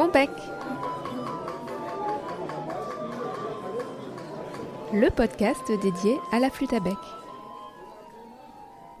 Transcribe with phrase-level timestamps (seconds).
[0.00, 0.30] Bombec
[4.94, 6.96] Le podcast dédié à la flûte à bec.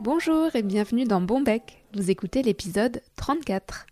[0.02, 1.86] Bonjour et bienvenue dans Bombec.
[1.94, 3.86] Vous écoutez l'épisode 34.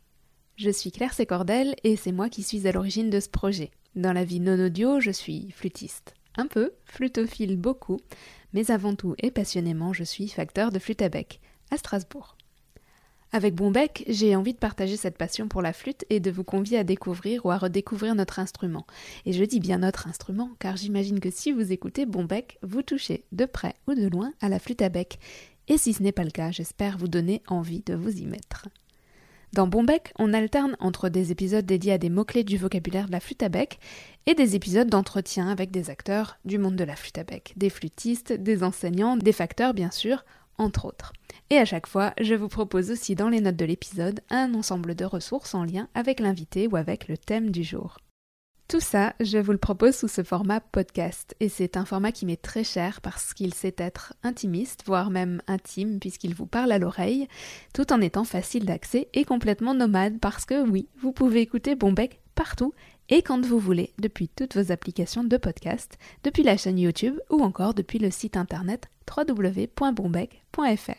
[0.56, 3.70] Je suis Claire Sécordel et c'est moi qui suis à l'origine de ce projet.
[3.96, 6.12] Dans la vie non audio, je suis flûtiste.
[6.36, 8.00] Un peu, flutophile beaucoup,
[8.52, 11.40] mais avant tout et passionnément, je suis facteur de flûte à bec,
[11.70, 12.36] à Strasbourg.
[13.30, 16.78] Avec Bombec, j'ai envie de partager cette passion pour la flûte et de vous convier
[16.78, 18.86] à découvrir ou à redécouvrir notre instrument.
[19.26, 23.24] Et je dis bien notre instrument, car j'imagine que si vous écoutez Bombec, vous touchez
[23.32, 25.18] de près ou de loin à la flûte à bec.
[25.68, 28.68] Et si ce n'est pas le cas, j'espère vous donner envie de vous y mettre.
[29.52, 33.20] Dans Bombec, on alterne entre des épisodes dédiés à des mots-clés du vocabulaire de la
[33.20, 33.78] flûte à bec
[34.26, 37.70] et des épisodes d'entretien avec des acteurs du monde de la flûte à bec, des
[37.70, 40.24] flûtistes, des enseignants, des facteurs bien sûr,
[40.58, 41.12] entre autres.
[41.50, 44.94] Et à chaque fois, je vous propose aussi dans les notes de l'épisode un ensemble
[44.94, 47.98] de ressources en lien avec l'invité ou avec le thème du jour.
[48.68, 52.26] Tout ça, je vous le propose sous ce format podcast, et c'est un format qui
[52.26, 56.78] m'est très cher parce qu'il sait être intimiste, voire même intime, puisqu'il vous parle à
[56.78, 57.28] l'oreille,
[57.72, 62.20] tout en étant facile d'accès et complètement nomade, parce que oui, vous pouvez écouter Bombec
[62.34, 62.74] partout
[63.08, 67.42] et quand vous voulez, depuis toutes vos applications de podcast, depuis la chaîne YouTube ou
[67.42, 70.92] encore depuis le site internet www.bombec.fr.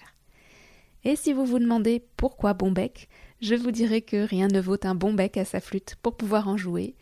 [1.04, 3.08] Et si vous vous demandez pourquoi Bombec,
[3.42, 6.48] je vous dirai que rien ne vaut un bon bec à sa flûte pour pouvoir
[6.48, 6.96] en jouer,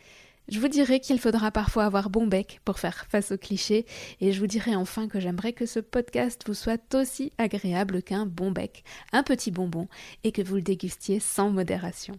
[0.50, 3.86] je vous dirai qu'il faudra parfois avoir bon bec pour faire face aux clichés,
[4.22, 8.26] et je vous dirai enfin que j'aimerais que ce podcast vous soit aussi agréable qu'un
[8.26, 9.88] bon bec, un petit bonbon,
[10.24, 12.18] et que vous le dégustiez sans modération.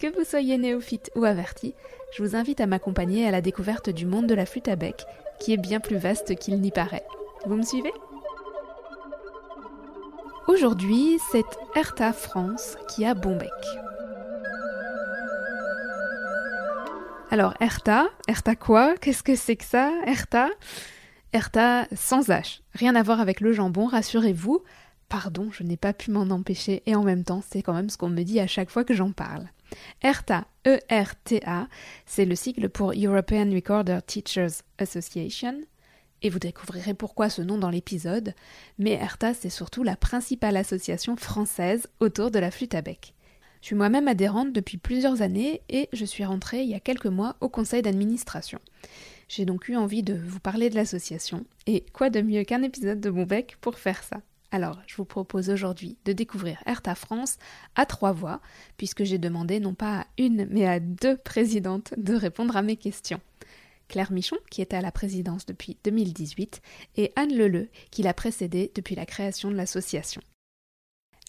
[0.00, 1.74] Que vous soyez néophyte ou averti,
[2.16, 5.04] je vous invite à m'accompagner à la découverte du monde de la flûte à bec,
[5.38, 7.04] qui est bien plus vaste qu'il n'y paraît.
[7.44, 7.92] Vous me suivez?
[10.48, 11.44] Aujourd'hui, c'est
[11.76, 13.50] Erta France qui a bon bec.
[17.30, 18.96] Alors, Erta, Erta quoi?
[18.96, 20.48] Qu'est-ce que c'est que ça, Erta
[21.34, 22.60] Erta sans H.
[22.72, 24.62] Rien à voir avec le jambon, rassurez-vous.
[25.10, 27.98] Pardon, je n'ai pas pu m'en empêcher et en même temps, c'est quand même ce
[27.98, 29.44] qu'on me dit à chaque fois que j'en parle.
[30.02, 31.68] ERTA, E-R-T-A,
[32.06, 35.60] c'est le sigle pour European Recorder Teachers Association.
[36.22, 38.34] Et vous découvrirez pourquoi ce nom dans l'épisode,
[38.78, 43.14] mais ERTA, c'est surtout la principale association française autour de la flûte à bec.
[43.62, 47.06] Je suis moi-même adhérente depuis plusieurs années et je suis rentrée il y a quelques
[47.06, 48.58] mois au conseil d'administration.
[49.28, 53.00] J'ai donc eu envie de vous parler de l'association, et quoi de mieux qu'un épisode
[53.00, 54.20] de bec pour faire ça?
[54.52, 57.38] Alors, je vous propose aujourd'hui de découvrir Erta France
[57.76, 58.40] à trois voix,
[58.76, 62.76] puisque j'ai demandé non pas à une, mais à deux présidentes de répondre à mes
[62.76, 63.20] questions.
[63.88, 66.62] Claire Michon, qui était à la présidence depuis 2018,
[66.96, 70.22] et Anne Leleu, qui l'a précédée depuis la création de l'association.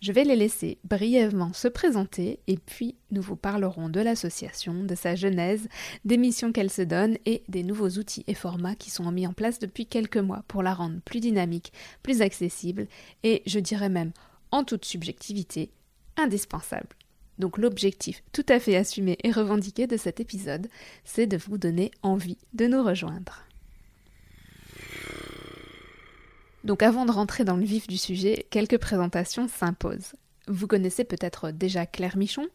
[0.02, 4.96] Je vais les laisser brièvement se présenter et puis nous vous parlerons de l'association, de
[4.96, 5.70] sa genèse,
[6.06, 9.34] des missions qu'elle se donne et des nouveaux outils et formats qui sont mis en
[9.34, 12.88] place depuis quelques mois pour la rendre plus dynamique, plus accessible
[13.22, 14.12] et je dirais même,
[14.50, 15.70] en toute subjectivité,
[16.18, 16.96] indispensable.
[17.38, 20.68] Donc l'objectif tout à fait assumé et revendiqué de cet épisode,
[21.04, 23.44] c'est de vous donner envie de nous rejoindre.
[26.64, 30.14] Donc avant de rentrer dans le vif du sujet, quelques présentations s'imposent.
[30.48, 32.48] Vous connaissez peut-être déjà Claire Michon,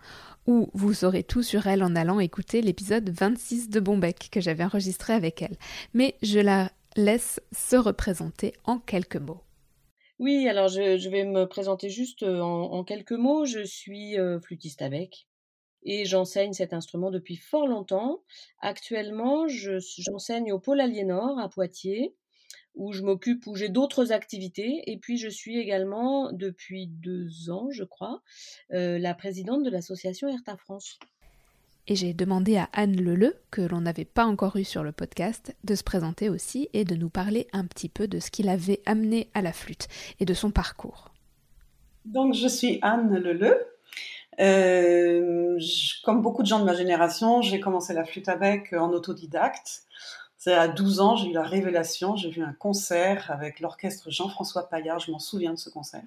[0.47, 4.65] ou vous saurez tout sur elle en allant écouter l'épisode 26 de Bombec que j'avais
[4.65, 5.57] enregistré avec elle.
[5.95, 9.43] Mais je la laisse se représenter en quelques mots.
[10.19, 13.45] Oui, alors je, vais me présenter juste euh, en, quelques mots.
[13.45, 15.27] Je suis euh, flûtiste avec
[15.83, 18.23] et j'enseigne cet instrument depuis fort longtemps.
[18.61, 22.15] Actuellement, j'enseigne au Pôle Aliénor à Poitiers
[22.77, 24.83] où je m'occupe, où j'ai d'autres activités.
[24.87, 28.23] Et puis, je suis également, depuis deux ans, je crois,
[28.73, 30.99] euh, la présidente de l'association Erta France.
[31.89, 35.57] Et j'ai demandé à Anne Leleu, que l'on n'avait pas encore eu sur le podcast,
[35.65, 38.83] de se présenter aussi et de nous parler un petit peu de ce qui l'avait
[38.87, 39.89] amené à la flûte
[40.21, 41.13] et de son parcours.
[42.05, 43.57] Donc, je suis Anne Leleu.
[44.39, 45.59] Euh,
[46.05, 49.87] comme beaucoup de gens de ma génération, j'ai commencé la flûte à bec en autodidacte
[50.55, 54.99] à 12 ans, j'ai eu la révélation, j'ai vu un concert avec l'orchestre Jean-François Paillard,
[54.99, 56.05] je m'en souviens de ce concert.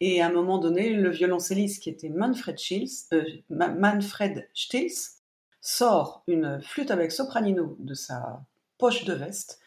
[0.00, 5.20] Et à un moment donné, le violoncelliste qui était Manfred, Schils, euh, Manfred Stills
[5.60, 8.42] sort une flûte avec sopranino de sa
[8.78, 9.60] poche de veste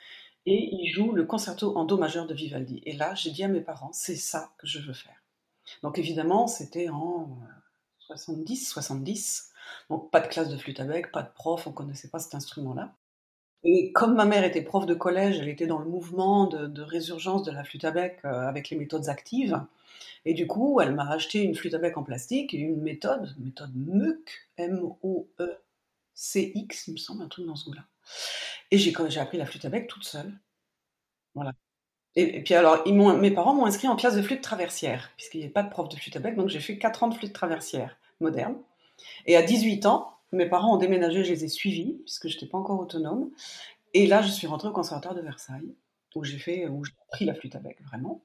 [0.45, 2.81] et il joue le concerto en do majeur de Vivaldi.
[2.85, 5.23] Et là, j'ai dit à mes parents, c'est ça que je veux faire.
[5.83, 7.37] Donc évidemment, c'était en
[7.99, 9.51] 70, 70.
[9.89, 12.93] Donc pas de classe de flûte avec, pas de prof, on connaissait pas cet instrument-là.
[13.69, 17.43] Et comme ma mère était prof de collège, elle était dans le mouvement de, résurgence
[17.43, 19.61] de la flûte à bec euh, avec les méthodes actives.
[20.23, 23.35] Et du coup, elle m'a acheté une flûte à bec en plastique et une méthode,
[23.37, 25.57] méthode MEUC, M-O-E-C-X,
[26.87, 27.83] il me semble, un truc dans ce goût-là.
[28.71, 30.31] Et j'ai appris la flûte à bec toute seule.
[31.35, 31.51] Voilà.
[32.15, 35.51] Et, puis alors, mes parents m'ont inscrit en classe de flûte traversière, puisqu'il n'y avait
[35.51, 37.97] pas de prof de flûte à bec, donc j'ai fait 4 ans de flûte traversière
[38.21, 38.55] moderne.
[39.25, 42.47] Et à 18 ans, mes parents ont déménagé, je les ai suivis, puisque je n'étais
[42.47, 43.31] pas encore autonome.
[43.93, 45.75] Et là, je suis rentrée au conservatoire de Versailles,
[46.15, 48.23] où j'ai fait, où j'ai appris la flûte à bec, vraiment.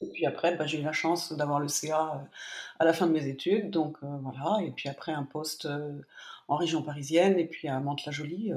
[0.00, 2.18] Et puis après, bah, j'ai eu la chance d'avoir le CA euh,
[2.78, 4.64] à la fin de mes études, donc euh, voilà.
[4.64, 6.00] Et puis après, un poste euh,
[6.48, 8.52] en région parisienne, et puis à Mantes-la-Jolie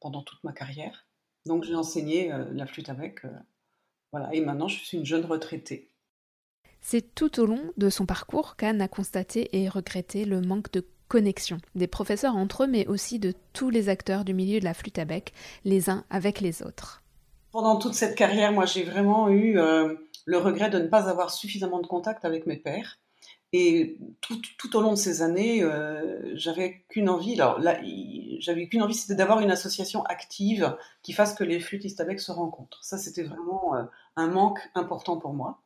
[0.00, 1.06] pendant toute ma carrière.
[1.44, 3.20] Donc j'ai enseigné la flûte à bec,
[4.10, 4.34] voilà.
[4.34, 5.92] Et maintenant, je suis une jeune retraitée.
[6.80, 10.84] C'est tout au long de son parcours qu'Anne a constaté et regretté le manque de
[11.08, 14.74] connexion des professeurs entre eux, mais aussi de tous les acteurs du milieu de la
[14.74, 15.32] flûte à bec,
[15.64, 17.02] les uns avec les autres.
[17.52, 19.94] Pendant toute cette carrière, moi, j'ai vraiment eu euh,
[20.26, 22.98] le regret de ne pas avoir suffisamment de contact avec mes pères.
[23.52, 27.34] Et tout, au long de ces années, euh, j'avais qu'une envie.
[27.40, 27.78] Alors là,
[28.38, 32.32] j'avais qu'une envie, c'était d'avoir une association active qui fasse que les flûtistes avec se
[32.32, 32.82] rencontrent.
[32.82, 33.84] Ça, c'était vraiment euh,
[34.16, 35.62] un manque important pour moi.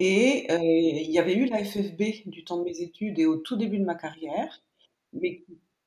[0.00, 3.36] Et euh, il y avait eu la FFB du temps de mes études et au
[3.36, 4.62] tout début de ma carrière,
[5.12, 5.44] mais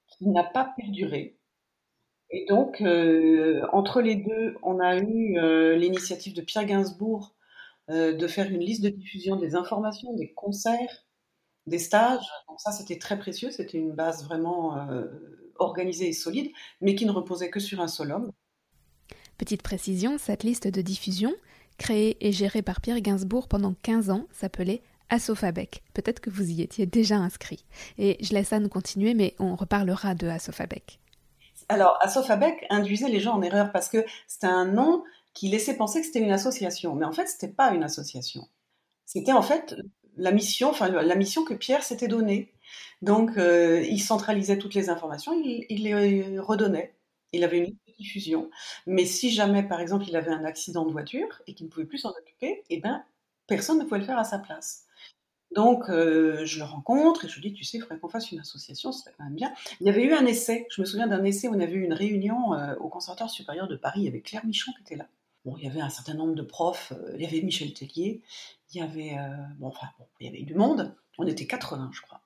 [0.07, 1.37] qui n'a pas perduré.
[2.29, 7.35] Et donc, euh, entre les deux, on a eu euh, l'initiative de Pierre Gainsbourg
[7.89, 11.05] de faire une liste de diffusion des informations, des concerts,
[11.67, 12.25] des stages.
[12.47, 13.51] Donc ça, c'était très précieux.
[13.51, 14.87] C'était une base vraiment
[15.59, 18.31] organisée et solide, mais qui ne reposait que sur un seul homme.
[19.37, 21.33] Petite précision, cette liste de diffusion,
[21.81, 25.81] créé et géré par Pierre Gainsbourg pendant 15 ans, s'appelait Assofabec.
[25.95, 27.65] Peut-être que vous y étiez déjà inscrit.
[27.97, 30.99] Et je laisse Anne continuer, mais on reparlera de Assofabec.
[31.69, 36.01] Alors, Assofabec induisait les gens en erreur parce que c'était un nom qui laissait penser
[36.01, 36.93] que c'était une association.
[36.93, 38.47] Mais en fait, c'était pas une association.
[39.05, 39.75] C'était en fait
[40.17, 42.53] la mission, enfin la mission que Pierre s'était donnée.
[43.01, 46.93] Donc, euh, il centralisait toutes les informations, il les redonnait.
[47.33, 47.75] Il avait une
[48.87, 51.85] Mais si jamais, par exemple, il avait un accident de voiture et qu'il ne pouvait
[51.85, 53.03] plus s'en occuper, eh ben,
[53.47, 54.85] personne ne pouvait le faire à sa place.
[55.55, 58.31] Donc, euh, je le rencontre et je lui dis, tu sais, il faudrait qu'on fasse
[58.31, 59.53] une association, ce serait quand même bien.
[59.81, 61.83] Il y avait eu un essai, je me souviens d'un essai où on avait eu
[61.83, 64.95] une réunion euh, au Conservatoire supérieur de Paris, il y avait Claire Michon qui était
[64.95, 65.07] là.
[65.43, 68.21] Bon, il y avait un certain nombre de profs, euh, il y avait Michel Tellier,
[68.73, 69.17] il y avait,
[69.57, 72.21] bon, enfin, bon, il y avait du monde, on était 80, je crois.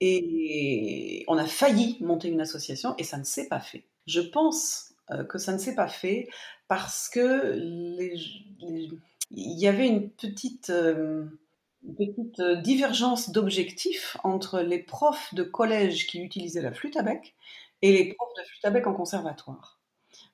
[0.00, 3.84] Et on a failli monter une association et ça ne s'est pas fait.
[4.06, 4.89] Je pense
[5.28, 6.28] que ça ne s'est pas fait
[6.68, 7.56] parce que
[9.30, 11.26] il y avait une petite, euh,
[11.96, 17.34] petite euh, divergence d'objectifs entre les profs de collège qui utilisaient la flûte à bec
[17.82, 19.80] et les profs de flûte à bec en conservatoire.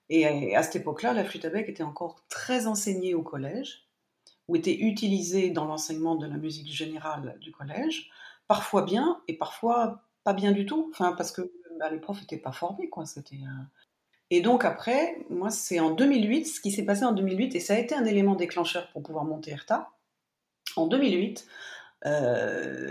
[0.08, 3.86] Et à, cette époque-là, la flûte à bec était encore très enseignée au collège,
[4.48, 8.10] ou était utilisée dans l'enseignement de la musique générale du collège,
[8.46, 12.38] parfois bien et parfois pas bien du tout, enfin parce que bah, les profs n'étaient
[12.38, 13.04] pas formés, quoi.
[14.30, 17.74] Et donc après, moi, c'est en 2008, ce qui s'est passé en 2008, et ça
[17.74, 19.90] a été un élément déclencheur pour pouvoir monter ERTA.
[20.76, 21.46] En 2008,
[22.06, 22.90] euh,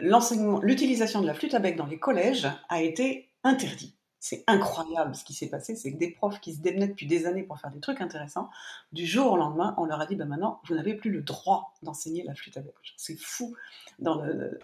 [0.61, 3.95] l'utilisation de la flûte à bec dans les collèges a été interdit.
[4.19, 7.27] C'est incroyable ce qui s'est passé, c'est que des profs qui se démenaient depuis des
[7.27, 8.49] années pour faire des trucs intéressants,
[8.91, 11.75] du jour au lendemain, on leur a dit, ben maintenant, vous n'avez plus le droit
[11.83, 12.73] d'enseigner la flûte à bec.
[12.97, 13.55] C'est fou.
[13.99, 14.59] Dans le,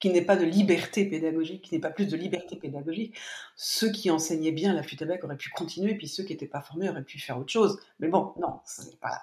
[0.00, 3.16] qui n'est pas de liberté pédagogique, qui n'est pas plus de liberté pédagogique.
[3.54, 6.46] Ceux qui enseignaient bien la flûte à bec auraient pu continuer, puis ceux qui n'étaient
[6.46, 7.78] pas formés auraient pu faire autre chose.
[7.98, 9.22] Mais bon, non, c'est pas.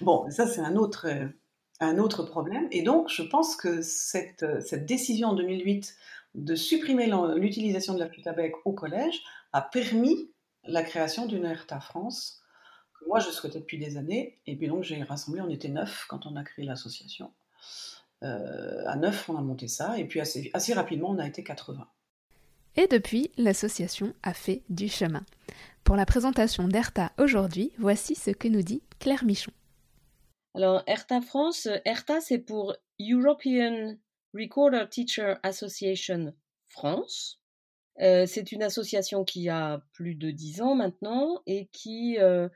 [0.00, 1.06] Bon, ça c'est un autre,
[1.80, 2.66] un autre problème.
[2.72, 5.96] Et donc, je pense que cette, cette décision en 2008
[6.34, 9.22] de supprimer l'utilisation de la flûte à bec au collège
[9.52, 10.30] a permis
[10.64, 12.42] la création d'une ERTA France
[12.98, 14.40] que moi je souhaitais depuis des années.
[14.46, 17.32] Et puis donc j'ai rassemblé, on était neuf quand on a créé l'association.
[18.22, 21.42] Euh, à 9, on a monté ça, et puis assez, assez rapidement, on a été
[21.44, 21.86] 80.
[22.76, 25.24] Et depuis, l'association a fait du chemin.
[25.84, 29.52] Pour la présentation d'ERTA aujourd'hui, voici ce que nous dit Claire Michon.
[30.54, 33.96] Alors, ERTA France, ERTA c'est pour European
[34.34, 36.34] Recorder Teacher Association
[36.68, 37.40] France.
[38.00, 42.48] Euh, c'est une association qui a plus de 10 ans maintenant et qui, euh,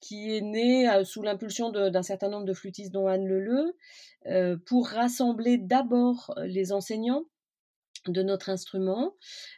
[0.00, 3.76] qui est née sous l'impulsion d'un certain nombre de flûtistes, dont Anne Leleu,
[4.26, 7.24] euh, pour rassembler d'abord les enseignants
[8.06, 9.14] de notre instrument.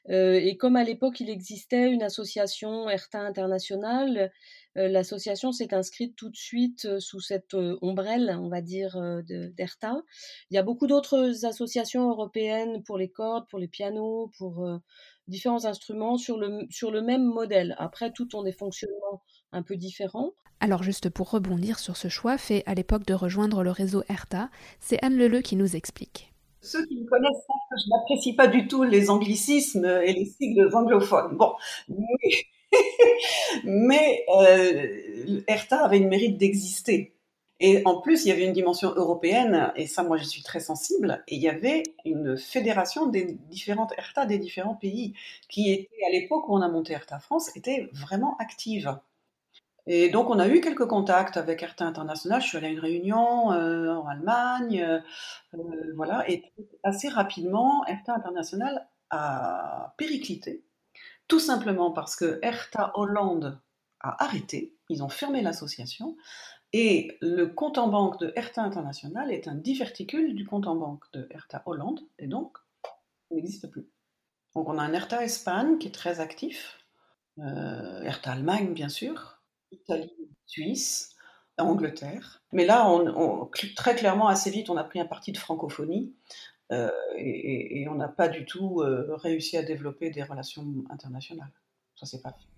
[0.09, 4.33] Euh, et comme à l'époque il existait une association ERTA internationale,
[4.77, 10.03] euh, l'association s'est inscrite tout de suite sous cette ombrelle, on va dire, d'ERTA.
[10.51, 14.67] Il y a beaucoup d'autres associations européennes pour les cordes, pour les pianos, pour
[15.33, 17.75] différents instruments sur le, sur le même modèle.
[17.79, 20.31] Après, tout ont des fonctionnements un peu différents.
[20.61, 24.49] Alors juste pour rebondir sur ce choix fait à l'époque de rejoindre le réseau ERTA,
[24.79, 26.33] c'est Anne Leleu qui nous explique.
[26.61, 30.27] Ceux qui me connaissent savent que je n'apprécie pas du tout les anglicismes et les
[30.27, 31.37] sigles anglophones.
[31.37, 31.55] Bon,
[33.65, 37.17] mais, euh, ERTA avait une mérite d'exister.
[37.65, 40.59] Et en plus, il y avait une dimension européenne, et ça, moi, je suis très
[40.59, 45.15] sensible, et il y avait une fédération des différentes ERTA des différents pays,
[45.49, 48.99] qui à l'époque où on a monté ERTA France, était vraiment active.
[49.87, 52.43] Et donc, on a eu quelques contacts avec ERTA International.
[52.43, 55.01] Je suis allée à une réunion euh, en Allemagne,
[55.55, 55.61] euh,
[55.95, 56.43] voilà, et
[56.83, 60.65] assez rapidement, ERTA International a périclité,
[61.29, 63.61] tout simplement parce que ERTA Hollande
[64.01, 66.17] a arrêté, ils ont fermé l'association,
[66.73, 71.05] et le compte en banque de Hertha International est un diverticule du compte en banque
[71.13, 72.57] de Hertha Hollande, et donc,
[73.31, 73.89] il n'existe plus.
[74.55, 76.79] Donc on a un Hertha Espagne qui est très actif,
[77.39, 80.13] euh, Allemagne bien sûr, Italie,
[80.47, 81.15] Suisse,
[81.59, 82.43] Angleterre.
[82.53, 82.89] Mais là,
[83.77, 86.15] très clairement, assez vite, on a pris un parti de francophonie
[86.73, 91.53] euh, et, et, on n'a pas du tout euh, réussi à développer des relations internationales.
[91.97, 92.52] Ça, c'est pas fait.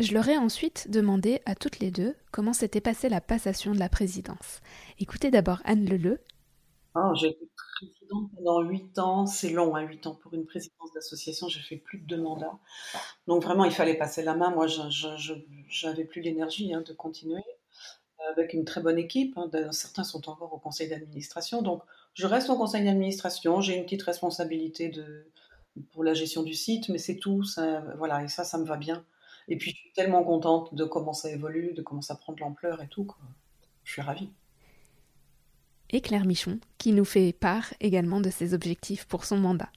[0.00, 3.78] Je leur ai ensuite demandé à toutes les deux comment s'était passée la passation de
[3.78, 4.60] la présidence.
[4.98, 6.20] Écoutez d'abord Anne Leleu.
[6.96, 10.92] Oh, j'ai été présidente pendant huit ans, c'est long, hein, huit ans pour une présidence
[10.94, 12.58] d'association, j'ai fait plus de deux mandats.
[13.28, 14.50] Donc vraiment, il fallait passer la main.
[14.50, 17.42] Moi, je n'avais plus l'énergie hein, de continuer
[18.32, 19.36] avec une très bonne équipe.
[19.36, 19.48] Hein.
[19.70, 21.62] Certains sont encore au conseil d'administration.
[21.62, 21.82] Donc,
[22.14, 23.60] je reste au conseil d'administration.
[23.60, 24.90] J'ai une petite responsabilité
[25.92, 27.44] pour la gestion du site, mais c'est tout.
[27.44, 29.04] Ça, voilà, et ça, ça me va bien.
[29.48, 32.40] Et puis, je suis tellement contente de comment ça évolue, de comment ça prend de
[32.40, 33.06] l'ampleur et tout.
[33.84, 34.30] Je suis ravie.
[35.90, 39.70] Et Claire Michon, qui nous fait part également de ses objectifs pour son mandat.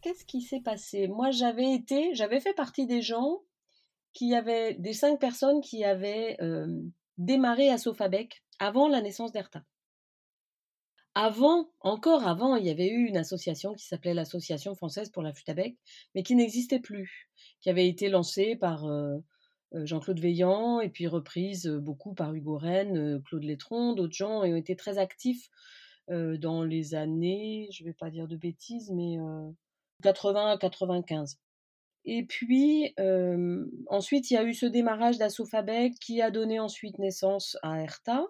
[0.00, 1.06] Qu'est-ce qui s'est passé?
[1.06, 3.42] Moi, j'avais été, j'avais fait partie des gens
[4.12, 6.66] qui avaient, des cinq personnes qui avaient euh,
[7.18, 9.62] démarré à Sofabec avant la naissance d'Erta.
[11.14, 15.34] Avant, encore avant, il y avait eu une association qui s'appelait l'Association française pour la
[15.34, 15.76] flûte à bec,
[16.14, 17.28] mais qui n'existait plus,
[17.60, 19.18] qui avait été lancée par euh,
[19.74, 24.42] euh, Jean-Claude Veillant et puis reprise euh, beaucoup par Hugo Rennes, Claude Létron, d'autres gens,
[24.42, 25.48] et ont été très actifs
[26.08, 29.16] dans les années, je ne vais pas dire de bêtises, mais
[30.02, 31.38] 80 à 95.
[32.04, 32.94] Et puis,
[33.86, 38.26] ensuite, il y a eu ce démarrage d'Assofabec qui a donné ensuite naissance à ERTA,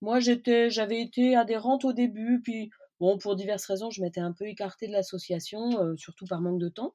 [0.00, 4.32] moi, j'étais, j'avais été adhérente au début, puis bon, pour diverses raisons, je m'étais un
[4.32, 6.92] peu écartée de l'association, euh, surtout par manque de temps.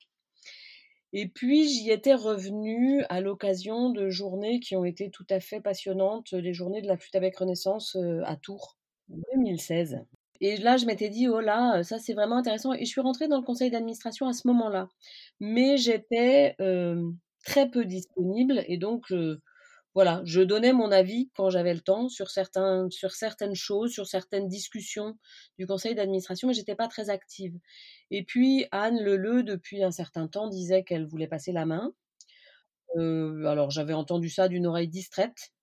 [1.13, 5.61] Et puis, j'y étais revenue à l'occasion de journées qui ont été tout à fait
[5.61, 8.77] passionnantes, les journées de la flûte avec Renaissance euh, à Tours,
[9.11, 9.99] en 2016.
[10.41, 12.73] Et là, je m'étais dit, oh là, ça c'est vraiment intéressant.
[12.73, 14.89] Et je suis rentrée dans le conseil d'administration à ce moment-là.
[15.39, 17.09] Mais j'étais euh,
[17.45, 19.13] très peu disponible et donc
[19.95, 24.05] voilà, je donnais mon avis quand j'avais le temps sur, certains, sur certaines choses, sur
[24.07, 25.17] certaines discussions
[25.57, 27.57] du conseil d'administration, mais j'étais pas très active.
[28.11, 31.93] Et puis Anne Leleu, depuis un certain temps, disait qu'elle voulait passer la main.
[32.97, 35.53] Euh, alors j'avais entendu ça d'une oreille distraite.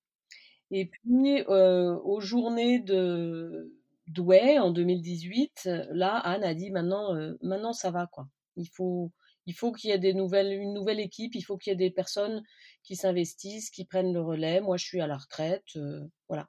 [0.71, 3.71] Et puis euh, aux journées de
[4.07, 8.29] Douai en 2018, là Anne a dit maintenant, euh, maintenant ça va quoi.
[8.57, 9.13] Il faut,
[9.47, 12.43] il faut qu'il y ait une nouvelle équipe, il faut qu'il y ait des personnes
[12.83, 14.61] qui s'investissent, qui prennent le relais.
[14.61, 16.49] Moi, je suis à la retraite, euh, voilà.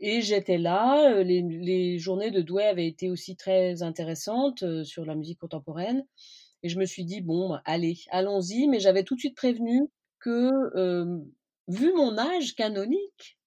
[0.00, 1.12] Et j'étais là.
[1.12, 6.04] Euh, les, journées de Douai avaient été aussi très intéressantes euh, sur la musique contemporaine.
[6.62, 8.68] Et je me suis dit, bon, allez, allons-y.
[8.68, 9.88] Mais j'avais tout de suite prévenu
[10.20, 10.50] que,
[11.68, 13.38] vu mon âge canonique,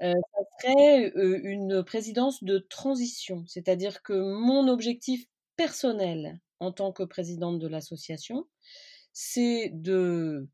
[0.00, 0.12] ça
[0.60, 3.44] serait une présidence de transition.
[3.46, 5.24] C'est-à-dire que mon objectif
[5.56, 8.46] personnel en tant que présidente de l'association,
[9.12, 10.48] c'est de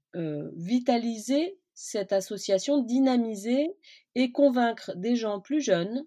[0.54, 3.76] vitaliser cette association, dynamiser
[4.14, 6.06] et convaincre des gens plus jeunes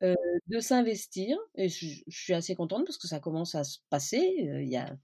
[0.00, 1.36] de s'investir.
[1.56, 4.22] Et je, suis assez contente parce que ça commence à se passer.
[4.38, 4.96] Il y a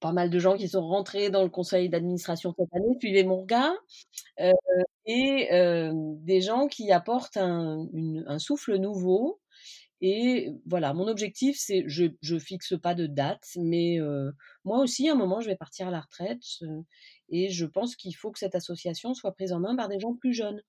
[0.00, 3.42] pas mal de gens qui sont rentrés dans le conseil d'administration cette année, suivez mon
[3.42, 3.74] regard,
[5.06, 5.48] et
[5.92, 9.40] des gens qui apportent un souffle nouveau
[10.00, 13.98] et voilà, mon objectif, c'est, je ne fixe pas de date, mais
[14.64, 16.42] moi aussi, à un moment, je vais partir à la retraite.
[17.28, 20.14] et je pense qu'il faut que cette association soit prise en main par des gens
[20.14, 20.60] plus jeunes,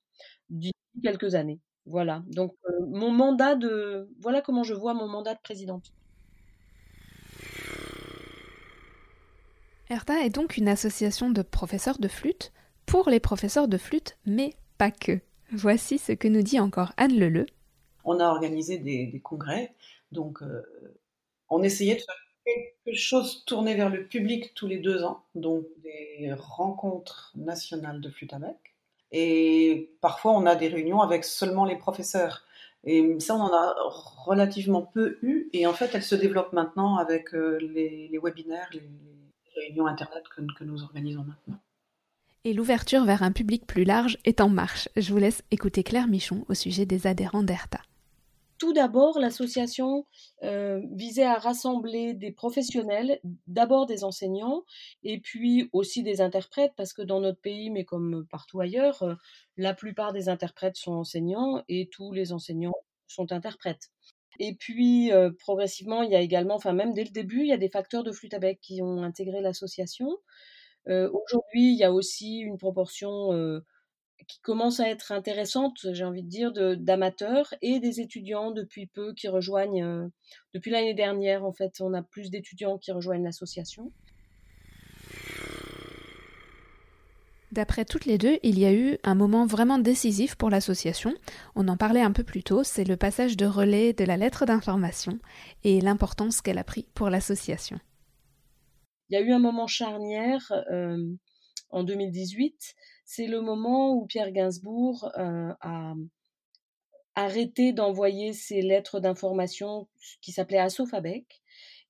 [0.49, 1.59] d'ici quelques années.
[1.85, 2.53] Voilà, donc
[2.87, 4.09] mon mandat de...
[4.19, 5.93] Voilà comment je vois mon mandat de présidente.
[9.89, 12.51] ERTA est donc une association de professeurs de flûte
[12.85, 15.21] pour les professeurs de flûte, mais pas que.
[15.51, 17.45] Voici ce que nous dit encore Anne Leleu,
[18.07, 19.73] on a organisé des, congrès,
[20.11, 20.63] donc euh,
[21.49, 25.65] On essayait de faire quelque chose tourné vers le public tous les deux ans, donc
[25.83, 28.33] des rencontres nationales de flûte.
[29.11, 32.43] Et parfois, on a des réunions avec seulement les professeurs.
[32.83, 33.75] Et ça, on en a
[34.25, 35.49] relativement peu eu.
[35.53, 38.81] Et en fait, elle se développe maintenant avec euh, les, webinaires, les,
[39.55, 40.23] réunions Internet
[40.57, 41.59] que nous organisons maintenant.
[42.43, 44.87] Et l'ouverture vers un public plus large est en marche.
[44.95, 47.79] Je vous laisse écouter Claire Michon au sujet des adhérents d'ERTA.
[48.57, 50.07] Tout d'abord, l'association
[50.43, 54.63] euh, visait à rassembler des professionnels, d'abord des enseignants,
[55.03, 59.13] et puis aussi des interprètes, parce que dans notre pays, mais comme partout ailleurs, euh,
[59.57, 62.73] la plupart des interprètes sont enseignants et tous les enseignants
[63.07, 63.89] sont interprètes.
[64.39, 67.53] Et puis, euh, progressivement, il y a également, enfin même dès le début, il y
[67.53, 70.17] a des facteurs de flûte à bec qui ont intégré l'association.
[70.89, 73.33] Aujourd'hui, il y a aussi une proportion
[74.27, 79.13] qui commence à être intéressante, j'ai envie de dire, d'amateurs et des étudiants depuis peu
[79.13, 80.07] qui rejoignent, euh,
[80.53, 83.91] depuis l'année dernière en fait, on a plus d'étudiants qui rejoignent l'association.
[87.51, 91.13] D'après toutes les deux, il y a eu un moment vraiment décisif pour l'association.
[91.55, 94.45] On en parlait un peu plus tôt, c'est le passage de relais de la lettre
[94.45, 95.17] d'information
[95.63, 97.79] et l'importance qu'elle a pris pour l'association.
[99.09, 100.97] Il y a eu un moment charnière euh,
[101.69, 102.75] en 2018
[103.07, 105.93] c'est le moment où Pierre Gainsbourg euh, a
[107.15, 109.87] arrêté d'envoyer ses lettres d'information
[110.21, 111.41] qui s'appelaient Assofabec,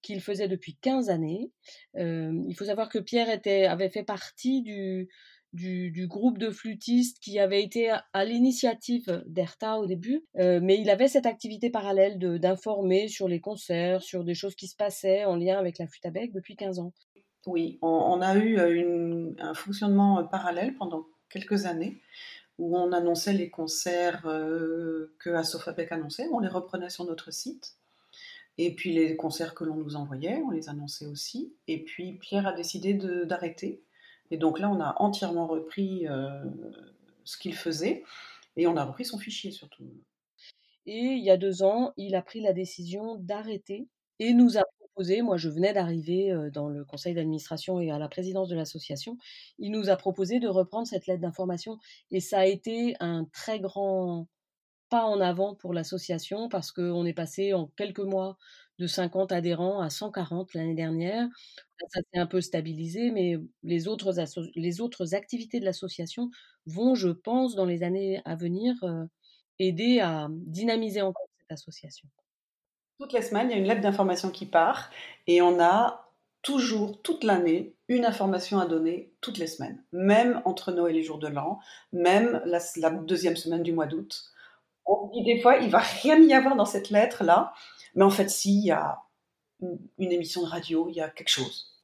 [0.04, 1.52] qu'il faisait depuis 15 années.
[1.96, 3.30] Euh, il faut savoir que Pierre
[3.68, 5.10] avait fait partie du,
[5.54, 10.90] du, groupe de flûtistes qui avait été à, l'initiative d'ERTA au début, euh, mais il
[10.92, 15.36] avait cette activité parallèle d'informer sur les concerts, sur des choses qui se passaient en
[15.36, 16.94] lien avec la flûte à bec depuis 15 ans.
[17.48, 21.96] Oui, on, a eu euh, un fonctionnement euh, parallèle pendant quelques années
[22.60, 27.78] où on annonçait les concerts euh, que Asofabek annonçait, on les reprenait sur notre site.
[28.58, 31.54] Et puis les concerts que l'on nous envoyait, on les annonçait aussi.
[31.70, 33.82] Et puis Pierre a décidé d'arrêter.
[34.30, 36.06] Et donc là, on a entièrement repris
[37.24, 38.04] ce qu'il faisait
[38.58, 39.86] et on a repris son fichier surtout.
[40.86, 43.88] Et il y a deux ans, il a pris la décision d'arrêter
[44.20, 44.64] et nous a
[45.24, 49.18] moi je venais d'arriver dans le conseil d'administration et à la présidence de l'association,
[49.60, 51.78] il nous a proposé de reprendre cette lettre d'information
[52.12, 54.28] et ça a été un très grand
[54.90, 58.38] pas en avant pour l'association parce qu'on est passé en quelques mois
[58.80, 61.28] de 50 adhérents à 140 l'année dernière.
[61.92, 64.14] Ça s'est un peu stabilisé, mais les autres,
[64.56, 66.30] les autres activités de l'association
[66.66, 68.76] vont, je pense, dans les années à venir,
[69.60, 72.08] aider à dynamiser encore cette association.
[73.00, 74.90] Toutes les semaines, il y a une lettre d'information qui part
[75.28, 76.08] et on a
[76.42, 81.20] toujours, toute l'année, une information à donner toutes les semaines, même entre Noël et jour
[81.20, 81.60] de l'an,
[81.94, 84.24] même la, deuxième semaine du mois d'août.
[84.86, 87.54] On dit des fois, il va rien y avoir dans cette lettre-là,
[87.94, 89.04] mais en fait, si, y a
[89.62, 91.76] une, émission de radio, il y a quelque chose.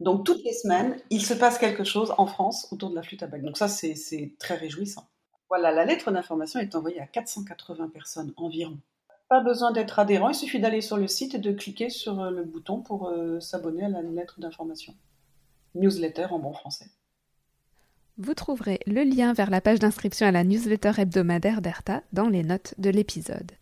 [0.00, 3.22] Donc toutes les semaines, il se passe quelque chose en France autour de la flûte
[3.22, 3.42] à bec.
[3.42, 5.08] Donc ça, c'est très réjouissant.
[5.48, 8.78] Voilà, la lettre d'information est envoyée à 480 personnes environ
[9.28, 12.30] pas besoin d'être adhérent, il suffit d'aller sur le site et de cliquer sur euh,
[12.30, 14.94] le bouton pour euh, s'abonner à la lettre d'information.
[15.74, 16.86] Newsletter en bon français.
[18.16, 22.42] Vous trouverez le lien vers la page d'inscription à la newsletter hebdomadaire d'ERTA dans les
[22.42, 23.52] notes de l'épisode.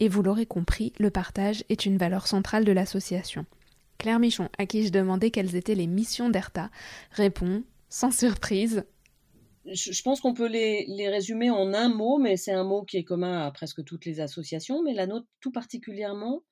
[0.00, 3.46] Et vous l'aurez compris, le partage est une valeur centrale de l'association.
[3.98, 6.70] Claire Michon, à qui je demandais quelles étaient les missions d'ERTA,
[7.12, 8.84] répond, sans surprise,
[9.66, 13.04] je, pense qu'on peut les, résumer en un mot, mais c'est un mot qui est
[13.04, 16.42] commun à presque toutes les associations, mais la nôtre tout particulièrement,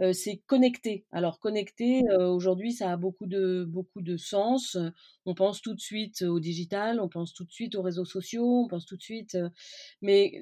[0.00, 1.04] euh, c'est connecter.
[1.10, 4.76] Alors connecter, euh, aujourd'hui, ça a beaucoup de, beaucoup de sens.
[5.26, 8.64] On pense tout de suite au digital, on pense tout de suite aux réseaux sociaux,
[8.64, 9.34] on pense tout de suite...
[9.34, 9.48] Euh,
[10.00, 10.32] mais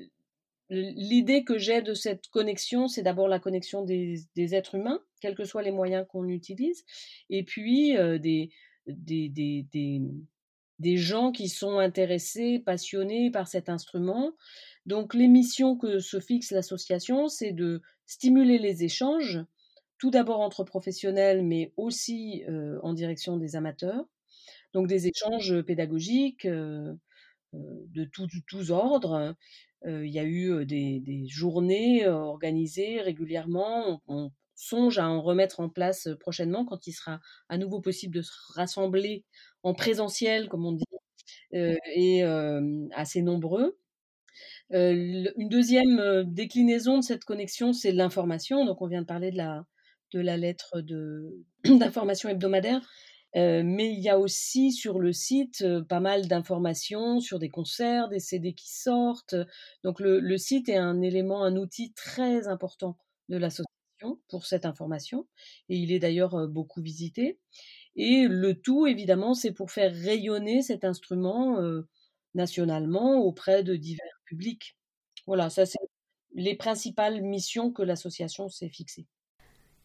[0.69, 5.45] l'idée que j'ai de cette connexion, c'est d'abord la connexion des, êtres humains, quels que
[5.45, 6.85] soient les moyens qu'on utilise,
[7.29, 8.51] et puis des,
[8.87, 10.01] des, des
[10.97, 14.33] gens qui sont intéressés, passionnés par cet instrument.
[14.87, 19.39] Donc les missions que se fixe l'association, c'est de stimuler les échanges,
[19.99, 24.05] tout d'abord entre professionnels, mais aussi euh, en direction des amateurs.
[24.73, 26.95] Donc des échanges pédagogiques euh,
[27.55, 29.37] euh, de tous ordres.
[29.85, 34.03] il y a eu des, journées organisées régulièrement.
[34.09, 38.21] On, songe à en remettre en place prochainement quand il sera à nouveau possible de
[38.23, 39.25] se rassembler
[39.63, 40.85] en présentiel, comme on dit,
[41.53, 42.23] et
[42.95, 43.79] assez nombreux.
[44.71, 48.65] une deuxième déclinaison de cette connexion, c'est l'information.
[48.65, 49.65] Donc, on vient de parler de la,
[50.13, 50.81] de la lettre
[51.65, 52.81] d'information hebdomadaire.
[53.35, 58.21] mais il y a aussi sur le site pas mal d'informations sur des concerts, des
[58.21, 59.37] CD qui sortent.
[59.85, 62.97] Donc le, le, site est un élément, un outil très important
[63.29, 63.71] de l'association
[64.29, 65.27] pour cette information
[65.69, 67.39] et il est d'ailleurs beaucoup visité.
[67.97, 71.59] Et le tout, évidemment, c'est pour faire rayonner cet instrument
[72.35, 74.77] nationalement auprès de divers publics.
[75.27, 75.79] Voilà, ça c'est
[76.35, 79.07] les principales missions que l'association s'est fixées.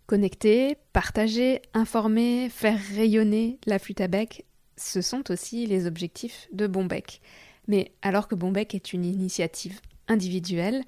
[0.05, 4.45] Connecter, partager, informer, faire rayonner la flûte à bec,
[4.77, 7.21] ce sont aussi les objectifs de Bombec.
[7.67, 10.83] Mais alors que Bombec est une initiative individuelle,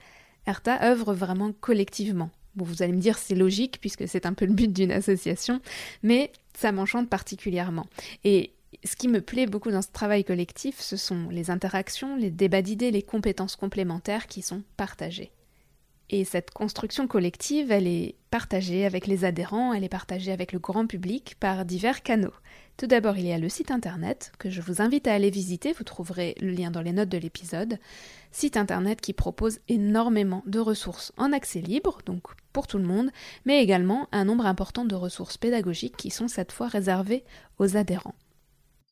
[0.45, 2.29] Erta œuvre vraiment collectivement.
[2.55, 5.59] Vous allez me dire c'est logique puisque c'est un peu le but d'une association,
[6.03, 7.85] mais ça m'enchante particulièrement.
[8.23, 12.31] Et ce qui me plaît beaucoup dans ce travail collectif, ce sont les interactions, les
[12.31, 15.31] débats d'idées, les compétences complémentaires qui sont partagées.
[16.09, 20.59] Et cette construction collective, elle est partagée avec les adhérents, elle est partagée avec le
[20.59, 22.33] grand public par divers canaux.
[22.77, 25.73] Tout d'abord, il y a le site internet que je vous invite à aller visiter,
[25.73, 27.77] vous trouverez le lien dans les notes de l'épisode.
[28.31, 32.23] Site internet qui propose énormément de ressources en accès libre, donc
[32.57, 33.11] pour tout le monde,
[33.45, 37.23] mais également un nombre important de ressources pédagogiques qui sont cette fois réservées
[37.59, 38.15] aux adhérents.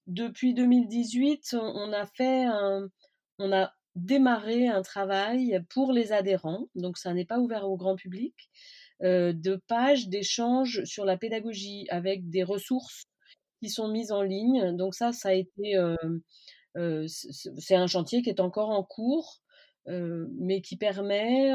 [0.06, 2.88] Depuis 2018, on a fait un,
[3.39, 7.95] on a démarrer un travail pour les adhérents, donc ça n'est pas ouvert au grand
[7.95, 8.36] public,
[9.01, 13.06] euh, de pages d'échange sur la pédagogie avec des ressources
[13.63, 14.78] qui sont mises en ligne.
[14.78, 15.95] Donc ça, ça a été, euh,
[16.78, 19.41] euh, c'est un chantier qui est encore en cours,
[19.88, 21.52] mais qui permet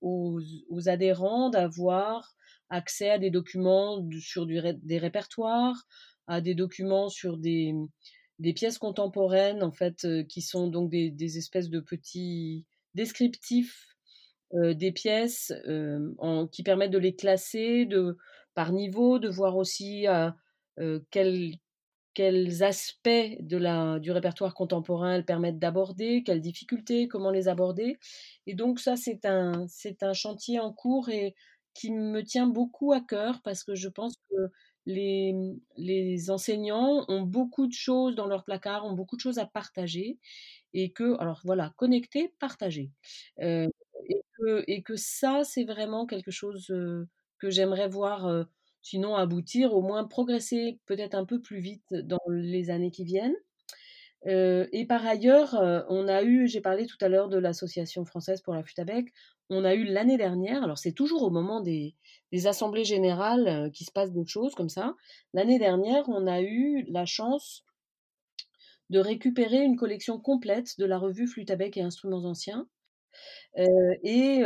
[0.00, 0.40] aux,
[0.86, 2.34] adhérents d'avoir
[2.70, 5.76] accès à des documents sur des répertoires,
[6.26, 7.74] à des documents sur des,
[8.54, 13.96] pièces contemporaines, en fait, qui sont donc des, espèces de petits descriptifs
[14.52, 15.52] des pièces
[16.52, 18.16] qui permettent de les classer de,
[18.54, 20.06] par niveau, de voir aussi
[21.10, 21.52] quels,
[22.18, 28.00] quels aspects de la, du répertoire contemporain elles permettent d'aborder, quelles difficultés, comment les aborder.
[28.48, 31.36] Et donc ça, c'est un, c'est un chantier en cours et
[31.74, 34.50] qui me tient beaucoup à cœur parce que je pense que
[34.84, 40.18] les, enseignants ont beaucoup de choses dans leur placard, ont beaucoup de choses à partager,
[40.74, 42.90] et que, alors voilà, connecter, partager.
[43.40, 43.68] Euh,
[44.66, 47.06] et, que, ça, c'est vraiment quelque chose euh,
[47.38, 48.42] que j'aimerais voir, euh,
[48.82, 53.36] sinon aboutir, au moins progresser peut-être un peu plus vite dans les années qui viennent.
[54.26, 55.54] et par ailleurs,
[55.88, 58.84] on a eu, j'ai parlé tout à l'heure de l'Association française pour la flûte à
[58.84, 59.12] bec,
[59.50, 61.94] on a eu l'année dernière, alors c'est toujours au moment des,
[62.44, 64.94] assemblées générales qui se passent d'autres choses comme ça.
[65.32, 67.64] L'année dernière, on a eu la chance
[68.90, 72.68] de récupérer une collection complète de la revue Flûte et instruments anciens.
[73.56, 74.42] Et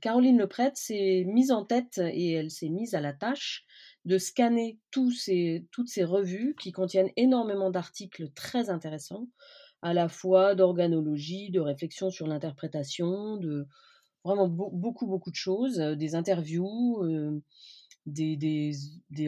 [0.00, 3.64] Caroline Leprêtre s'est mise en tête et elle s'est mise à la tâche
[4.04, 9.28] de scanner toutes ces revues qui contiennent énormément d'articles très intéressants,
[9.82, 13.66] à la fois d'organologie, de réflexion sur l'interprétation, de,
[14.24, 17.02] vraiment beaucoup, beaucoup de choses, des interviews,
[18.06, 18.70] des,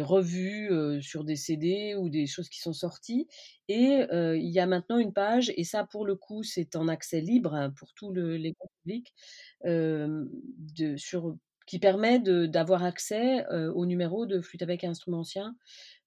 [0.00, 3.28] revues sur des CD ou des choses qui sont sorties.
[3.68, 7.20] Et il y a maintenant une page, et ça pour le coup c'est en accès
[7.20, 8.54] libre pour tout le, les
[11.66, 15.56] qui permet d'avoir accès au numéro de flûte avec instrument ancien.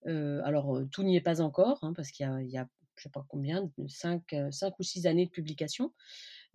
[0.06, 3.10] alors tout n'y est pas encore, hein, parce qu'il y, y a, je ne sais
[3.10, 5.94] pas combien, 5, 5 ou 6 années de publication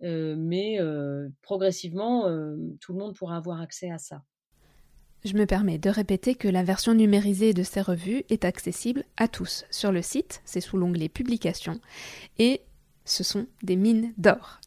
[0.01, 0.79] mais
[1.41, 2.23] progressivement,
[2.79, 4.23] tout le monde pourra avoir accès à ça.
[5.27, 9.27] Je me permets de répéter que la version numérisée de ces revues est accessible à
[9.27, 11.81] tous sur le site, c'est sous l'onglet Publications,
[12.39, 12.61] et
[13.03, 14.61] ce sont des mines d'or.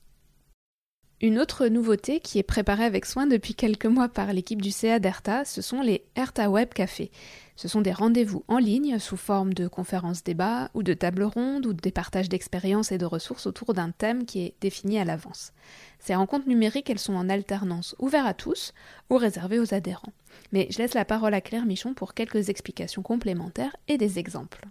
[1.23, 4.99] Une autre nouveauté qui est préparée avec soin depuis quelques mois par l'équipe du CA
[4.99, 7.11] d'ERTA, ce sont les ERTA Web Café.
[7.57, 11.67] Ce sont des rendez-vous en ligne sous forme de conférences débats ou de tables rondes
[11.67, 15.53] ou des partages d'expériences et de ressources autour d'un thème qui est défini à l'avance.
[15.99, 18.73] Ces rencontres numériques, elles sont en alternance, ouvertes à tous
[19.11, 20.15] ou réservées aux adhérents.
[20.53, 24.65] Mais je laisse la parole à Claire Michon pour quelques explications complémentaires et des exemples.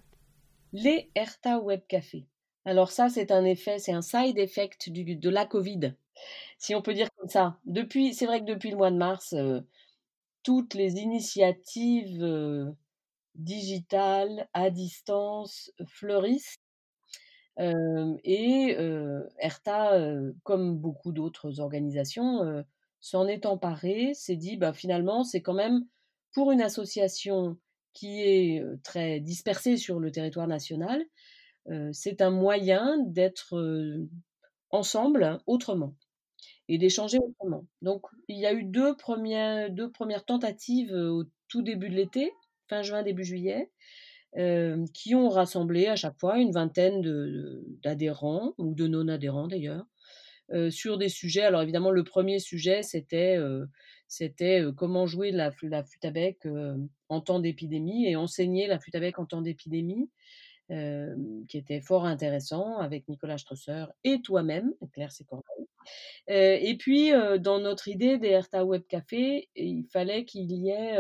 [0.73, 2.25] Les ERTA Web Café.
[2.65, 5.93] Alors ça, c'est un effet, c'est un side effect de la Covid
[6.59, 7.57] si on peut dire comme ça.
[7.65, 9.61] Depuis, c'est vrai que depuis le mois de mars, euh,
[10.43, 12.71] toutes les initiatives euh,
[13.35, 16.57] digitales à distance fleurissent.
[17.59, 18.77] Euh, et
[19.39, 19.99] ERTA,
[20.43, 22.63] comme beaucoup d'autres organisations,
[23.01, 25.85] s'en est emparé, s'est dit bah, finalement, c'est quand même
[26.33, 27.57] pour une association
[27.93, 31.03] qui est très dispersée sur le territoire national,
[31.91, 34.07] c'est un moyen d'être
[34.71, 35.95] ensemble autrement
[36.69, 37.65] et d'échanger autrement.
[37.81, 39.69] Donc, il y a eu deux premières,
[40.25, 42.31] tentatives au tout début de l'été,
[42.69, 43.71] fin juin, début juillet,
[44.93, 47.01] qui ont rassemblé à chaque fois une vingtaine
[47.83, 49.85] d'adhérents, ou de non-adhérents d'ailleurs,
[50.69, 51.41] sur des sujets.
[51.41, 53.39] Alors évidemment, le premier sujet, c'était
[54.77, 56.47] comment jouer la, la flûte à bec
[57.09, 60.11] en temps d'épidémie et enseigner la flûte à bec en temps d'épidémie,
[60.69, 65.68] qui était fort intéressant avec Nicolas Strosser et toi-même, Claire Sécorneille.
[66.27, 70.97] Et puis, dans notre idée des Erta Web Café, il fallait qu'il y ait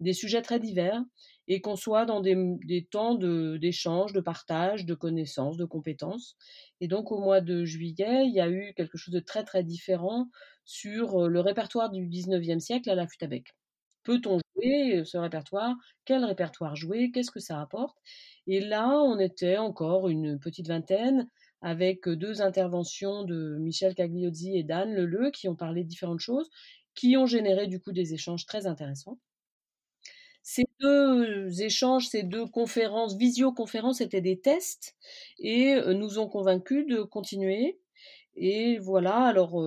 [0.00, 1.02] des sujets très divers
[1.48, 6.36] et qu'on soit dans des, des temps d'échange, de, partage, de connaissances, de compétences.
[6.80, 9.62] Et donc au mois de juillet, il y a eu quelque chose de très très
[9.62, 10.28] différent
[10.64, 13.54] sur le répertoire du 19e siècle à la flûte à bec.
[14.02, 15.74] Peut-on jouer ce répertoire?
[16.04, 17.10] Quel répertoire jouer?
[17.12, 17.96] Qu'est-ce que ça apporte?
[18.46, 21.28] Et là, on était encore une petite vingtaine
[21.66, 26.48] avec deux interventions de Michel Cagliozzi et d'Anne Leleu qui ont parlé de différentes choses,
[26.94, 29.18] qui ont généré du coup des échanges très intéressants.
[30.44, 34.94] Ces deux échanges, ces deux conférences, visioconférences étaient des tests
[35.40, 37.80] et nous ont convaincus de continuer.
[38.36, 39.60] Et voilà, alors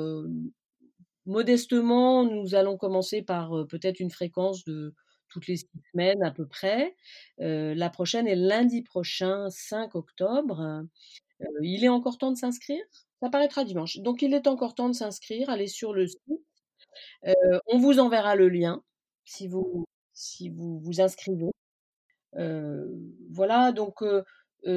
[1.26, 4.96] modestement, nous allons commencer par peut-être une fréquence de
[5.28, 6.96] toutes les six semaines à peu près.
[7.40, 10.86] la prochaine est lundi prochain, 5 octobre.
[11.62, 12.84] Il est encore temps de s'inscrire?
[13.22, 13.98] Ça paraîtra dimanche.
[13.98, 15.50] Donc il est encore temps de s'inscrire.
[15.50, 16.20] Allez sur le site.
[17.68, 18.84] on vous enverra le lien
[19.26, 21.52] si vous si vous vous inscrivez.
[23.32, 24.04] voilà, donc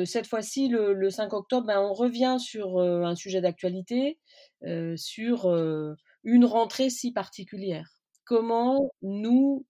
[0.05, 4.18] cette fois-ci, le, 5 octobre, ben, on revient sur un sujet d'actualité,
[4.96, 5.53] sur
[6.25, 7.90] une rentrée si particulière.
[8.25, 9.66] Comment nous,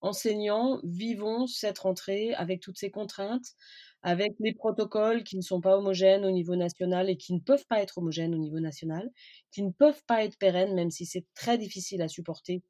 [0.00, 3.54] enseignants, vivons cette rentrée avec toutes ces contraintes,
[4.02, 7.66] avec les protocoles qui ne sont pas homogènes au niveau national et qui ne peuvent
[7.68, 9.10] pas être homogènes au niveau national,
[9.52, 12.62] qui ne peuvent pas être pérennes, même si c'est très difficile à supporter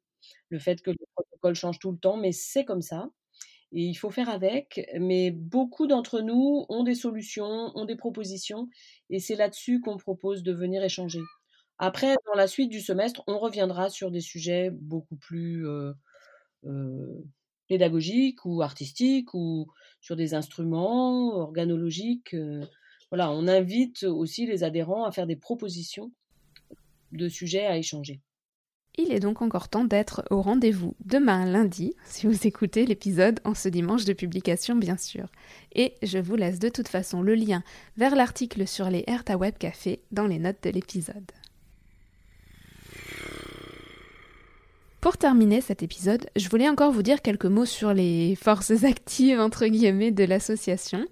[0.49, 3.09] le fait que le protocole change tout le temps, mais c'est comme ça.
[3.71, 8.67] Et il faut faire avec, mais beaucoup d'entre nous ont des solutions, ont des propositions,
[9.11, 11.21] et c'est là-dessus qu'on propose de venir échanger.
[11.77, 15.93] Après, dans la suite du semestre, on reviendra sur des sujets beaucoup plus euh,
[16.65, 17.23] euh,
[17.69, 19.67] pédagogiques ou artistiques ou
[20.01, 22.33] sur des instruments organologiques.
[22.33, 22.65] Euh.
[23.11, 26.11] voilà, on invite aussi les adhérents à faire des propositions
[27.13, 28.19] de sujets à échanger.
[28.97, 33.53] Il est donc encore temps d'être au rendez-vous demain lundi, si vous écoutez l'épisode en
[33.53, 35.29] ce dimanche de publication bien sûr.
[35.73, 37.63] Et je vous laisse de toute façon le lien
[37.95, 41.31] vers l'article sur les Hertha Web Café dans les notes de l'épisode.
[45.01, 49.39] Pour terminer cet épisode, je voulais encore vous dire quelques mots sur les forces actives
[49.39, 51.05] entre de l'association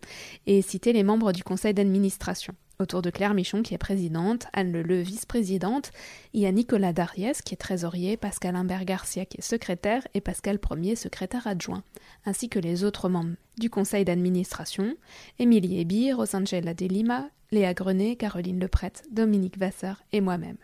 [0.45, 2.53] et citer les membres du conseil d'administration.
[2.79, 5.91] Autour de Claire Michon qui est présidente, Anne Leleu vice-présidente,
[6.33, 10.19] il y a Nicolas Dariès qui est trésorier, Pascal Imbert Garcia qui est secrétaire et
[10.19, 11.83] Pascal Premier secrétaire adjoint,
[12.25, 14.95] ainsi que les autres membres du conseil d'administration,
[15.39, 20.57] Émilie Ebi, Rosangela De Lima, Léa Grenet, Caroline Leprêtre, Dominique Vasseur et moi-même.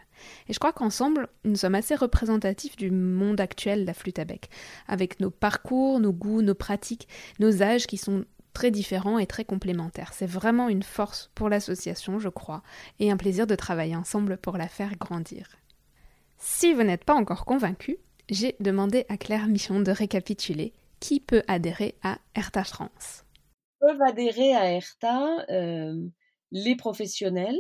[0.48, 4.26] Et je crois qu'ensemble, nous sommes assez représentatifs du monde actuel de la flûte à
[4.26, 4.50] bec,
[4.88, 7.08] avec nos parcours, nos goûts, nos pratiques,
[7.40, 10.14] nos âges qui sont très différents et très complémentaires.
[10.14, 12.64] C'est vraiment une force pour l'association, je crois,
[13.00, 15.58] et un plaisir de travailler ensemble pour la faire grandir.
[16.38, 17.98] Si vous n'êtes pas encore convaincu,
[18.30, 23.26] j'ai demandé à Claire Michon de récapituler qui peut adhérer à ERTA France.
[23.80, 26.08] Peuvent adhérer à ERTA euh,
[26.54, 27.60] les professionnels,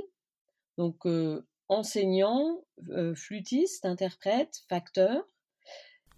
[0.77, 5.27] donc euh, enseignants, euh, flûtistes, interprètes, facteurs,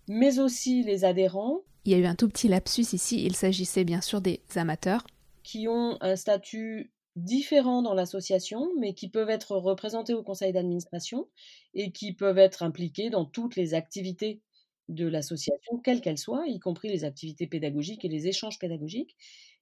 [0.07, 3.83] mais aussi les adhérents il y a eu un tout petit lapsus ici, il s'agissait
[3.83, 5.05] bien sûr des amateurs.
[5.43, 11.29] Qui ont un statut différent dans l'association, mais qui peuvent être représentés au conseil d'administration
[11.75, 14.41] et qui peuvent être impliqués dans toutes les activités
[14.89, 19.15] de l'association, quelles qu'elles soient, y compris les activités pédagogiques et les échanges pédagogiques,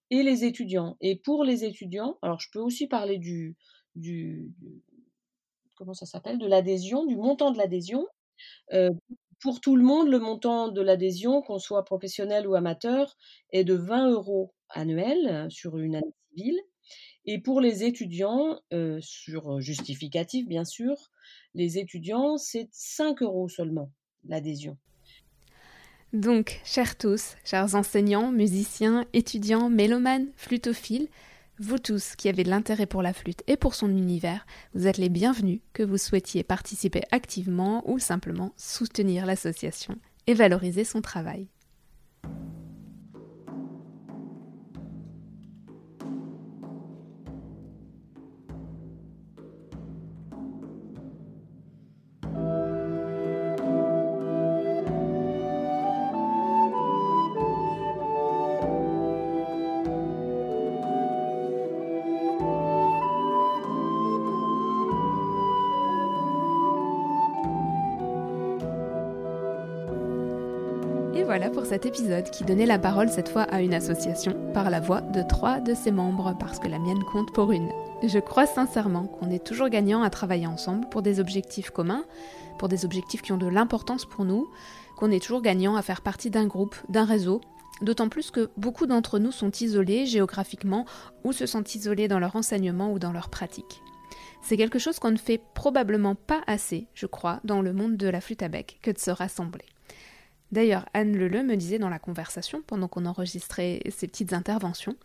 [0.09, 0.97] et les étudiants.
[1.01, 3.55] Et pour les étudiants, alors je peux aussi parler du,
[3.95, 4.51] du,
[5.75, 8.07] comment ça s'appelle, de l'adhésion, du montant de l'adhésion.
[8.73, 8.89] Euh,
[9.39, 13.17] pour tout le monde, le montant de l'adhésion, qu'on soit professionnel ou amateur,
[13.51, 16.59] est de 20 euros annuels sur une année civile.
[17.25, 21.11] Et pour les étudiants, euh, sur justificatif bien sûr,
[21.53, 23.91] les étudiants, c'est 5 euros seulement
[24.25, 24.77] l'adhésion.
[26.13, 31.07] Donc, chers tous, chers enseignants, musiciens, étudiants, mélomanes, flûtophiles,
[31.57, 34.45] vous tous qui avez de l'intérêt pour la flûte et pour son univers,
[34.75, 39.95] vous êtes les bienvenus que vous souhaitiez participer activement ou simplement soutenir l'association
[40.27, 41.47] et valoriser son travail.
[71.73, 75.23] Cet épisode qui donnait la parole cette fois à une association par la voix de
[75.23, 77.71] trois de ses membres parce que la mienne compte pour une.
[78.03, 82.05] Je crois sincèrement qu'on est toujours gagnant à travailler ensemble pour des objectifs communs,
[82.59, 84.51] pour des objectifs qui ont de l'importance pour nous,
[84.97, 87.41] qu'on est toujours gagnant à faire partie d'un groupe, d'un réseau,
[87.81, 90.85] d'autant plus que beaucoup d'entre nous sont isolés géographiquement
[91.23, 93.81] ou se sentent isolés dans leur enseignement ou dans leur pratique.
[94.43, 98.09] C'est quelque chose qu'on ne fait probablement pas assez, je crois, dans le monde de
[98.09, 99.65] la flûte à bec, que de se rassembler.
[100.53, 104.95] D'ailleurs, Anne Leleu me disait dans la conversation, pendant qu'on enregistrait ces petites interventions,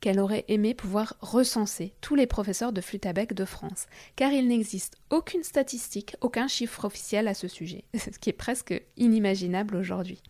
[0.00, 4.30] qu'elle aurait aimé pouvoir recenser tous les professeurs de flûte à bec de France, car
[4.30, 9.74] il n'existe aucune statistique, aucun chiffre officiel à ce sujet, ce qui est presque inimaginable
[9.74, 10.22] aujourd'hui.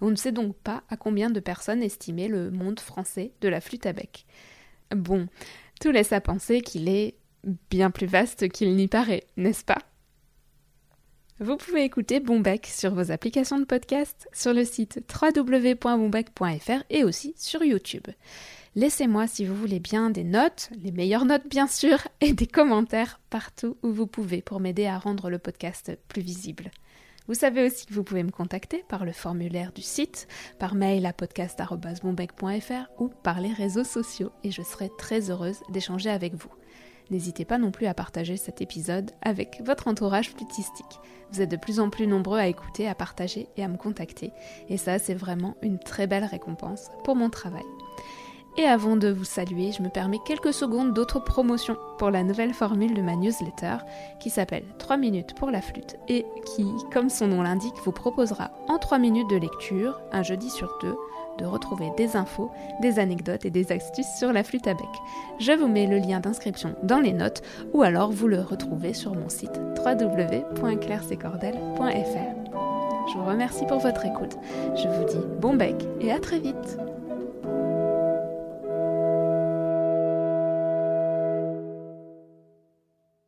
[0.00, 3.60] On ne sait donc pas à combien de personnes estimer le monde français de la
[3.60, 4.26] flûte à bec.
[4.90, 5.28] Bon,
[5.80, 7.14] tout laisse à penser qu'il est
[7.70, 9.78] bien plus vaste qu'il n'y paraît, n'est-ce pas?
[11.38, 17.34] Vous pouvez écouter Bombec sur vos applications de podcast, sur le site www.bombec.fr et aussi
[17.36, 18.06] sur YouTube.
[18.74, 23.20] Laissez-moi, si vous voulez bien, des notes, les meilleures notes bien sûr, et des commentaires
[23.28, 26.70] partout où vous pouvez pour m'aider à rendre le podcast plus visible.
[27.28, 31.04] Vous savez aussi que vous pouvez me contacter par le formulaire du site, par mail
[31.04, 36.52] à podcast.bombec.fr ou par les réseaux sociaux et je serai très heureuse d'échanger avec vous.
[37.10, 41.00] N'hésitez pas non plus à partager cet épisode avec votre entourage flûtistique.
[41.32, 44.32] Vous êtes de plus en plus nombreux à écouter, à partager et à me contacter.
[44.68, 47.64] Et ça, c'est vraiment une très belle récompense pour mon travail.
[48.58, 52.54] Et avant de vous saluer, je me permets quelques secondes d'autres promotions pour la nouvelle
[52.54, 53.76] formule de ma newsletter
[54.18, 58.50] qui s'appelle 3 minutes pour la flûte et qui, comme son nom l'indique, vous proposera
[58.68, 60.96] en 3 minutes de lecture, un jeudi sur deux,
[61.38, 64.86] de retrouver des infos, des anecdotes et des astuces sur la flûte à bec.
[65.38, 69.14] Je vous mets le lien d'inscription dans les notes ou alors vous le retrouvez sur
[69.14, 72.36] mon site www.clairsecordel.fr.
[73.08, 74.36] Je vous remercie pour votre écoute.
[74.74, 76.76] Je vous dis bon bec et à très vite